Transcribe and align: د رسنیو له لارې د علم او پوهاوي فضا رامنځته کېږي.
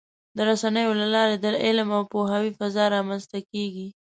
د 0.35 0.37
رسنیو 0.49 0.91
له 1.01 1.07
لارې 1.15 1.35
د 1.39 1.45
علم 1.63 1.87
او 1.97 2.03
پوهاوي 2.11 2.51
فضا 2.59 2.85
رامنځته 2.95 3.39
کېږي. 3.51 3.87